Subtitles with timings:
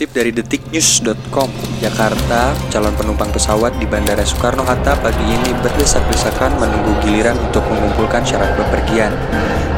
[0.00, 7.36] Dikutip dari detiknews.com, Jakarta, calon penumpang pesawat di Bandara Soekarno-Hatta pagi ini berdesak-desakan menunggu giliran
[7.36, 9.12] untuk mengumpulkan syarat bepergian.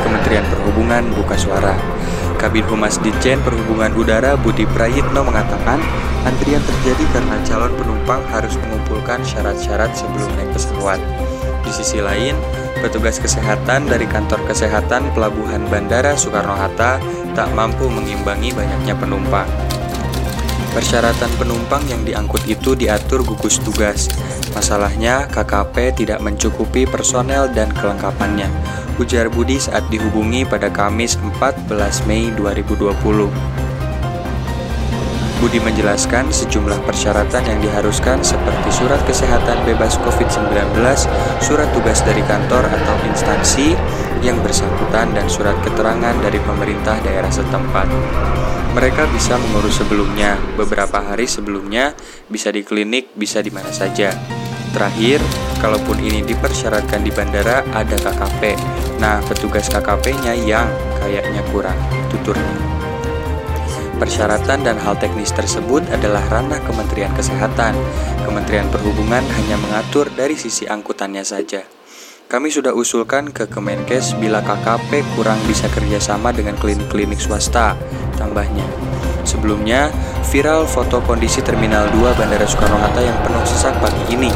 [0.06, 1.74] Kementerian Perhubungan buka suara.
[2.38, 5.83] Kabin Humas Ditjen Perhubungan Udara Budi Prayitno mengatakan,
[6.23, 11.02] antrian terjadi karena calon penumpang harus mengumpulkan syarat-syarat sebelum naik pesawat.
[11.66, 12.39] Di sisi lain,
[12.78, 17.02] petugas kesehatan dari kantor kesehatan Pelabuhan Bandara Soekarno-Hatta
[17.34, 19.50] tak mampu mengimbangi banyaknya penumpang.
[20.73, 24.09] Persyaratan penumpang yang diangkut itu diatur gugus tugas.
[24.57, 28.48] Masalahnya, KKP tidak mencukupi personel dan kelengkapannya.
[28.97, 33.29] Ujar Budi saat dihubungi pada Kamis 14 Mei 2020.
[35.45, 40.57] Budi menjelaskan sejumlah persyaratan yang diharuskan seperti surat kesehatan bebas COVID-19,
[41.42, 43.75] surat tugas dari kantor atau instansi
[44.23, 47.91] yang bersangkutan dan surat keterangan dari pemerintah daerah setempat.
[48.73, 51.92] Mereka bisa mengurus sebelumnya, beberapa hari sebelumnya,
[52.33, 54.17] bisa di klinik, bisa di mana saja.
[54.73, 55.20] Terakhir,
[55.61, 58.56] kalaupun ini dipersyaratkan di bandara, ada KKP.
[58.97, 60.64] Nah, petugas KKP-nya yang
[60.97, 61.77] kayaknya kurang,
[62.09, 62.57] tuturnya.
[64.01, 67.77] Persyaratan dan hal teknis tersebut adalah ranah Kementerian Kesehatan.
[68.25, 71.81] Kementerian Perhubungan hanya mengatur dari sisi angkutannya saja.
[72.33, 77.77] Kami sudah usulkan ke Kemenkes bila KKP kurang bisa kerjasama dengan klinik-klinik swasta,
[78.16, 78.64] tambahnya.
[79.28, 79.92] Sebelumnya,
[80.33, 84.33] viral foto kondisi Terminal 2 Bandara Soekarno-Hatta yang penuh sesak pagi ini.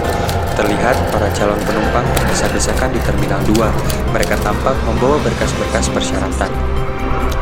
[0.61, 4.13] Terlihat para calon penumpang berdesak-desakan di Terminal 2.
[4.13, 6.53] Mereka tampak membawa berkas-berkas persyaratan.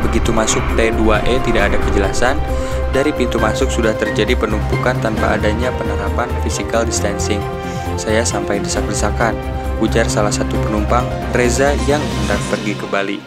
[0.07, 2.39] Begitu masuk T2E tidak ada kejelasan,
[2.95, 7.43] dari pintu masuk sudah terjadi penumpukan tanpa adanya penerapan physical distancing.
[7.95, 9.35] Saya sampai desak-desakan,
[9.79, 13.19] ujar salah satu penumpang, Reza yang hendak pergi ke Bali.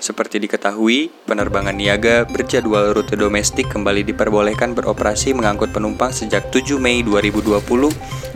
[0.00, 7.04] Seperti diketahui, penerbangan niaga berjadwal rute domestik kembali diperbolehkan beroperasi mengangkut penumpang sejak 7 Mei
[7.04, 7.60] 2020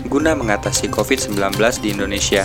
[0.04, 2.44] guna mengatasi COVID-19 di Indonesia.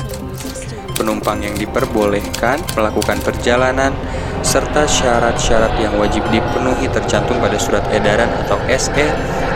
[1.00, 3.96] Penumpang yang diperbolehkan melakukan perjalanan
[4.44, 9.08] serta syarat-syarat yang wajib dipenuhi tercantum pada surat edaran atau SE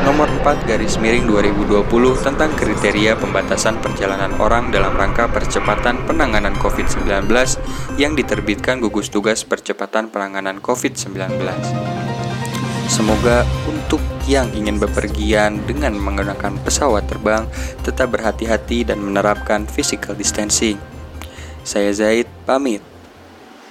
[0.08, 1.84] nomor 4 garis miring 2020
[2.24, 7.28] tentang kriteria pembatasan perjalanan orang dalam rangka percepatan penanganan COVID-19
[8.00, 11.44] yang diterbitkan gugus tugas percepatan penanganan COVID-19.
[12.88, 17.48] Semoga untuk yang ingin bepergian dengan menggunakan pesawat terbang
[17.84, 20.93] tetap berhati-hati dan menerapkan physical distancing.
[21.64, 22.93] Saya Zaid, pamit.